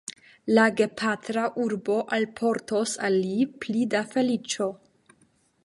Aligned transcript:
La 0.53 0.61
gepatra 0.77 1.43
urbo 1.65 1.97
alportos 2.17 2.95
al 3.09 3.19
li 3.27 3.45
pli 3.67 3.85
da 3.93 4.05
feliĉo. 4.15 4.71